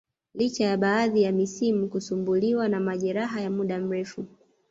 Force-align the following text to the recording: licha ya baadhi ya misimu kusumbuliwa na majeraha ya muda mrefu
licha 0.33 0.63
ya 0.65 0.77
baadhi 0.77 1.21
ya 1.21 1.31
misimu 1.31 1.87
kusumbuliwa 1.89 2.69
na 2.69 2.79
majeraha 2.79 3.41
ya 3.41 3.49
muda 3.49 3.79
mrefu 3.79 4.25